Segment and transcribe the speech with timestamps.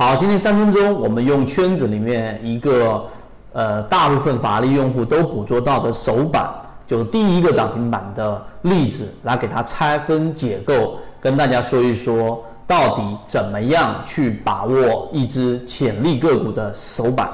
[0.00, 3.04] 好，今天三分钟，我们用圈子里面一个
[3.52, 6.48] 呃大部分法律用户都捕捉到的首板，
[6.86, 17.28] 就是第一个涨停板的例子，来给它拆分解构，跟大家说一说到底怎么样去把握一只潜力个股的首板。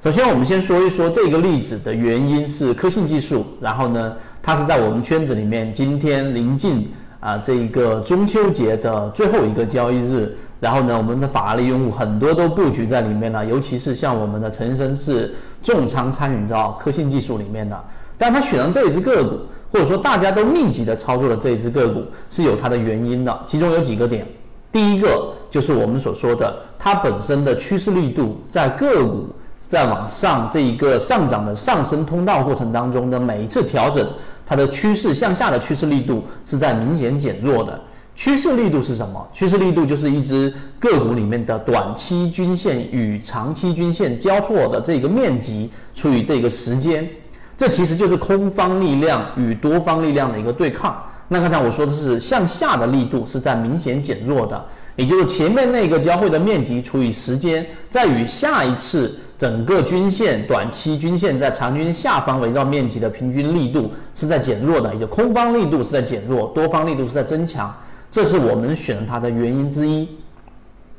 [0.00, 6.88] 首先，我们先说一说这个例子的原因是科信技术，然后呢，它是在我们圈子里面今天临近
[7.20, 17.78] 啊这一个中秋节的最后一个交易日，然后呢，我们的法拉利用户很多都布局在里面了，尤其是像我们的陈生是重仓参与到科信技术里面的，
[18.18, 19.38] 但他选了这一只个股，
[19.70, 24.26] 或者说大家都密集的操作的这一只个股是有它的原因的，其中有几个点，
[24.72, 29.26] 第一个就是我们所说的它本身的趋势力度在个股。
[29.70, 34.04] 在往上这一个上涨的上升通道过程当中的每一次调整，
[34.50, 37.80] 它的趋势向下的趋势力度是在明显减弱的。
[38.16, 39.24] 趋势力度是什么？
[39.32, 47.08] 趋势力度就是一只个股里面的短期均线与长期均线交错的这个面积除以这个时间，
[47.56, 51.00] 这其实就是空方力量与多方力量的一个对抗。
[51.28, 54.60] 那刚才我说的是向下的力度是在明显减弱的，
[54.96, 59.16] 也就是前面那个交汇的面积除以时间，在与下一次。
[59.40, 67.74] 整个均线短期均线在长均下方围绕面积的平均力度是在减弱的，也就空方力度是在减弱，多方力度是在增强，
[68.10, 70.06] 这是我们选它的原因之一。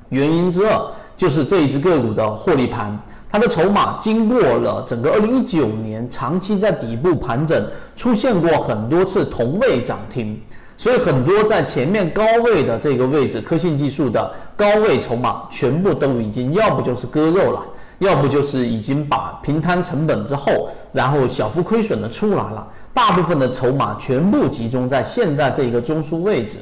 [0.09, 0.81] 原因之二
[1.15, 7.63] 就是这一只个股的获利盘，它的筹码经过了整个二零一九年长期在底部盘整，
[7.95, 10.35] 出现过很多次同位涨停，
[10.77, 17.61] 所以很多在前面高位的这个位置，科信技术的高位筹码全部都已经要不就是割肉了。
[18.01, 26.57] 要不就是已经把平摊成本之后，然后小幅亏损的出来了，大部分的筹码全部集中在现在这一个中枢位置。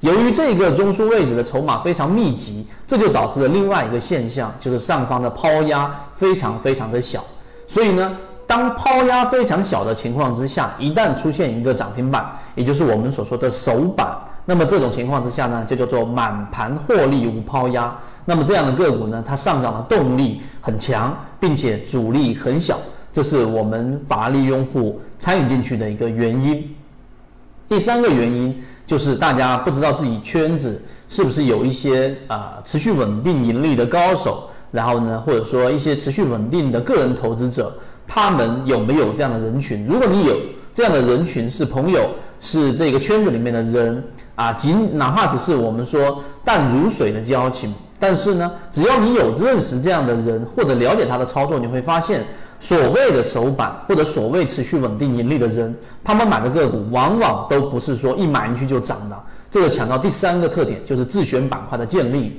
[0.00, 7.24] 由于这个中枢位置的筹码非常密集，这就导致了另外一个现象，就是上方的抛压非常非常的小。
[7.66, 8.14] 所以呢，
[8.46, 14.14] 当抛压非常小的情况之下，一旦出现一个涨停板，也就是我们所说的首板。
[14.48, 17.94] 那么这种情况之下呢，就叫做满盘获利无抛压。
[18.24, 22.78] 那么这样的个股呢，它上涨的动力很强，并且阻力很小，
[23.12, 26.64] 这是我们法拉利用户参与进去的一个原因。
[27.68, 28.56] 第三个原因
[28.86, 39.84] 就是大家不知道自己圈子是不是有一些啊持续稳定盈利的高手，然后呢，或者说一些持续稳定的个人投资者，他们有没有这样的人群？
[39.86, 40.36] 如果你有
[40.72, 42.10] 这样的人群，是朋友，
[42.40, 44.02] 是这个圈子里面的人。
[44.36, 52.22] 啊，仅哪怕只是我们说淡如水的交情，但是呢，只要你有认识这样的人或者了解他的操作，你会发现，
[52.60, 55.74] 所谓的首板或者所谓持续稳定盈利的人，
[56.04, 59.18] 他们买的个股往往都不是说一买进去就涨的。
[59.50, 62.38] 这个强调第三个特点，就是自选板块的建立。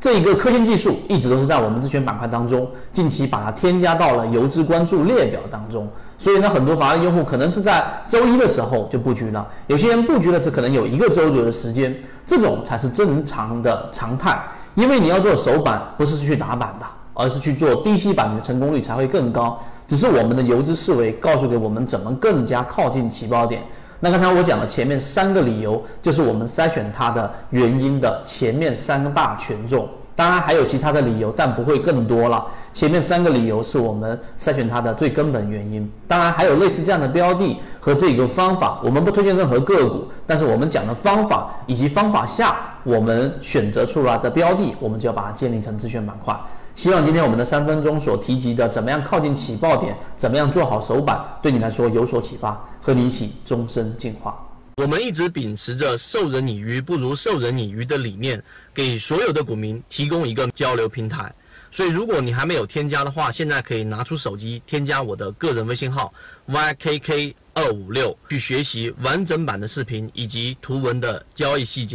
[0.00, 5.86] 这一个科新技术一直都是在我们自选板块当中，近期把它添加到了游资关注列表当中。
[6.18, 11.94] 所以呢，很多法拉用户可能是在周一的时候就布局了，有些人布局了只可能有一个周左右的时间，
[12.26, 14.40] 这种才是正常的常态。
[14.74, 19.60] 因为你要做首板，不是去打板的，而是去做低吸板，你的成功率才会更高。
[19.86, 23.62] 只是我们的游资思维告诉给我们怎么更加靠近起爆点。
[24.00, 29.88] 那刚才我讲的前面三个理由，就是我们筛选它的原因的前面三大权重。
[30.16, 32.46] 当然还有其他的理由，但不会更多了。
[32.72, 35.90] 前面三个理由是我们筛选它的最根本原因。
[36.06, 46.34] 当然还有类似这样的标的和这个方法，我们不推荐任何个股，但是我们讲的方法以及方法下我们选择出来的标的，我们就要把它建立成自选板块。
[46.76, 54.36] 希望今天我们的三分钟所提及的怎么样靠近起爆点，怎么样做好首板，对你来说有所启发，和你一起终身进化。
[54.76, 58.42] 我们一直秉持着授人以鱼不如授人以渔的理念，
[58.74, 61.32] 给所有的股民提供一个交流平台。
[61.70, 66.12] 所以，如果你还没有添加的话，现在可以拿出手机添加我的个人微信号
[66.48, 71.92] ykk 二五六，去学习完整版的视频以及图文的交易细节。